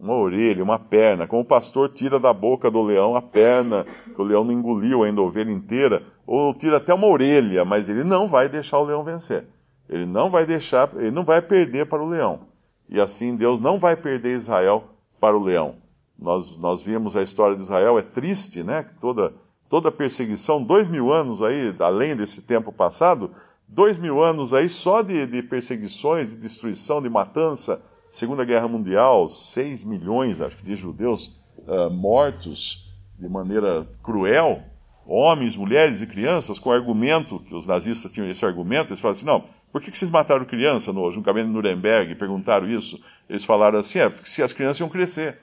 Uma 0.03 0.17
orelha, 0.17 0.65
uma 0.65 0.79
perna, 0.79 1.27
como 1.27 1.43
o 1.43 1.47
pastor 1.47 1.89
tira 1.89 2.19
da 2.19 2.33
boca 2.33 2.71
do 2.71 2.83
leão 2.83 3.15
a 3.15 3.23
perna, 3.23 3.87
que 4.15 4.21
o 4.21 4.25
leão 4.25 4.45
não 4.45 4.53
engoliu 4.53 5.05
ainda 5.05 5.21
a 5.21 5.25
ovelha 5.25 5.53
inteira, 5.53 6.03
ou 6.27 6.53
tira 6.53 6.79
até 6.79 6.93
uma 6.93 7.07
orelha, 7.07 7.65
mas 7.65 7.89
ele 7.89 8.03
não 8.03 8.27
vai 8.27 8.49
deixar 8.49 8.79
o 8.81 8.85
leão 8.85 9.05
vencer. 9.05 9.47
Ele 9.89 10.05
não 10.05 10.29
vai 10.29 10.45
deixar, 10.45 10.91
ele 10.97 11.13
não 11.13 11.25
vai 11.25 11.41
perder 11.41 11.87
para 11.87 12.03
o 12.03 12.09
leão 12.09 12.53
e 12.93 13.01
assim 13.01 13.35
Deus 13.35 13.59
não 13.59 13.79
vai 13.79 13.97
perder 13.97 14.37
Israel 14.37 14.85
para 15.19 15.35
o 15.35 15.43
leão. 15.43 15.77
Nós, 16.19 16.59
nós 16.59 16.83
vimos 16.83 17.17
a 17.17 17.23
história 17.23 17.57
de 17.57 17.63
Israel, 17.63 17.99
é 17.99 18.03
triste, 18.03 18.63
né? 18.63 18.85
Toda, 19.01 19.33
toda 19.67 19.91
perseguição, 19.91 20.63
dois 20.63 20.87
mil 20.87 21.11
anos 21.11 21.43
aí, 21.43 21.75
além 21.81 22.15
desse 22.15 22.43
tempo 22.43 22.71
passado, 22.71 23.31
dois 23.67 23.97
mil 23.97 24.23
anos 24.23 24.53
aí 24.53 24.69
só 24.69 25.01
de, 25.01 25.27
de 25.27 25.43
perseguições, 25.43 26.31
de 26.31 26.37
destruição, 26.37 27.01
de 27.01 27.09
matança. 27.09 27.83
Segunda 28.13 28.45
Guerra 28.45 28.69
Mundial, 28.69 29.27
seis 29.27 29.83
milhões, 29.83 30.41
acho 30.41 30.57
que, 30.59 30.65
de 30.65 30.77
judeus 30.77 31.33
uh, 31.67 31.91
mortos 31.91 32.93
de 33.19 33.29
maneira 33.29 33.89
cruel, 34.03 34.63
homens, 35.07 35.57
mulheres 35.57 36.03
e 36.03 36.07
crianças, 36.07 36.59
com 36.59 36.71
argumento, 36.71 37.41
que 37.41 37.55
os 37.55 37.67
nazistas 37.67 38.13
tinham 38.13 38.29
esse 38.29 38.45
argumento, 38.45 38.91
eles 38.91 39.01
falavam 39.01 39.19
assim, 39.19 39.27
não, 39.27 39.45
por 39.73 39.81
que, 39.81 39.91
que 39.91 39.97
vocês 39.97 40.11
mataram 40.11 40.45
criança 40.45 40.93
no 40.93 41.11
julgamento 41.11 41.49
de 41.49 41.55
Nuremberg? 41.55 42.15
Perguntaram 42.17 42.69
isso. 42.69 43.03
Eles 43.29 43.43
falaram 43.43 43.79
assim: 43.79 44.01
é, 44.01 44.11
porque 44.11 44.29
se 44.29 44.43
as 44.43 44.53
crianças 44.53 44.81
iam 44.81 44.89
crescer. 44.91 45.39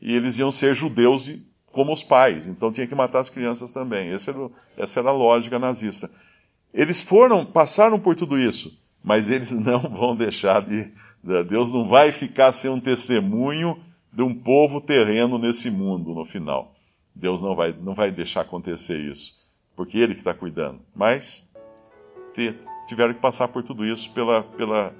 E 0.00 0.14
eles 0.14 0.38
iam 0.38 0.50
ser 0.50 0.74
judeus 0.74 1.30
como 1.70 1.92
os 1.92 2.02
pais. 2.02 2.46
Então 2.46 2.72
tinha 2.72 2.86
que 2.86 2.94
matar 2.94 3.20
as 3.20 3.28
crianças 3.28 3.70
também. 3.70 4.08
Era, 4.08 4.50
essa 4.78 5.00
era 5.00 5.10
a 5.10 5.12
lógica 5.12 5.58
nazista. 5.58 6.10
Eles 6.72 7.02
foram, 7.02 7.44
passaram 7.44 8.00
por 8.00 8.14
tudo 8.14 8.38
isso, 8.38 8.80
mas 9.04 9.28
eles 9.28 9.52
não 9.60 9.80
vão 9.80 10.16
deixar 10.16 10.62
de. 10.62 10.90
Deus 11.22 11.72
não 11.72 11.88
vai 11.88 12.12
ficar 12.12 12.52
sem 12.52 12.70
um 12.70 12.80
testemunho 12.80 13.78
de 14.12 14.22
um 14.22 14.34
povo 14.34 14.80
terreno 14.80 15.38
nesse 15.38 15.70
mundo 15.70 16.14
no 16.14 16.24
final. 16.24 16.74
Deus 17.14 17.42
não 17.42 17.54
vai, 17.54 17.72
não 17.72 17.94
vai 17.94 18.10
deixar 18.10 18.42
acontecer 18.42 18.98
isso, 18.98 19.36
porque 19.76 19.98
Ele 19.98 20.14
que 20.14 20.20
está 20.20 20.32
cuidando. 20.32 20.80
Mas 20.94 21.52
tiveram 22.86 23.14
que 23.14 23.20
passar 23.20 23.48
por 23.48 23.62
tudo 23.62 23.84
isso 23.84 24.10
pela, 24.12 24.42
pela 24.42 24.94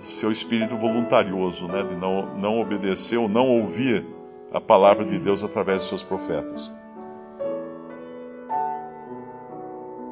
seu 0.00 0.30
espírito 0.30 0.76
voluntarioso, 0.76 1.66
né, 1.66 1.82
de 1.82 1.94
não, 1.94 2.36
não 2.36 2.60
obedecer 2.60 3.16
ou 3.16 3.28
não 3.28 3.48
ouvir 3.48 4.04
a 4.52 4.60
palavra 4.60 5.04
de 5.04 5.18
Deus 5.18 5.42
através 5.42 5.82
de 5.82 5.88
seus 5.88 6.02
profetas. 6.02 6.74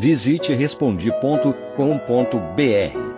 Visite 0.00 0.54
respondi.com.br. 0.54 3.17